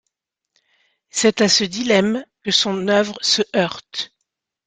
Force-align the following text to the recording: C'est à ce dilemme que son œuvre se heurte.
C'est 1.11 1.41
à 1.41 1.47
ce 1.47 1.63
dilemme 1.63 2.25
que 2.41 2.49
son 2.49 2.87
œuvre 2.87 3.15
se 3.21 3.43
heurte. 3.55 4.15